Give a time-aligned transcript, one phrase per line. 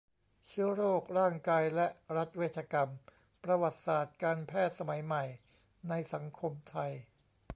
[0.47, 2.89] เชื้อโรค ร่างกาย และรัฐเวชกรรม
[3.43, 5.23] ประวัติศาสตร์การแพทย์สมัยใหม่
[5.89, 6.91] ในสังคมไทย